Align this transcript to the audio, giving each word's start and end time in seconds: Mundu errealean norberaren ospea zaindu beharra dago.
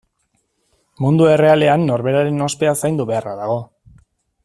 Mundu 1.05 1.27
errealean 1.33 1.85
norberaren 1.91 2.43
ospea 2.49 2.75
zaindu 2.85 3.07
beharra 3.13 3.37
dago. 3.43 3.59